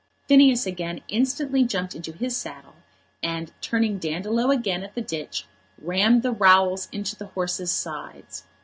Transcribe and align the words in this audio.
Phineas 0.27 0.65
again 0.65 1.01
instantly 1.09 1.63
jumped 1.63 1.93
into 1.93 2.11
his 2.11 2.35
saddle, 2.35 2.73
and 3.21 3.51
turning 3.61 3.99
Dandolo 3.99 4.49
again 4.49 4.81
at 4.81 4.95
the 4.95 5.01
ditch, 5.01 5.45
rammed 5.79 6.23
the 6.23 6.31
rowels 6.31 6.89
into 6.91 7.15
the 7.15 7.27
horse's 7.27 7.69
sides. 7.69 8.45